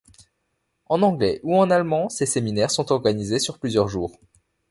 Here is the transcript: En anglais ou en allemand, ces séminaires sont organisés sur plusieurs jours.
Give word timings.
En 0.87 1.03
anglais 1.03 1.39
ou 1.43 1.55
en 1.55 1.69
allemand, 1.69 2.09
ces 2.09 2.25
séminaires 2.25 2.71
sont 2.71 2.91
organisés 2.91 3.37
sur 3.37 3.59
plusieurs 3.59 3.87
jours. 3.87 4.17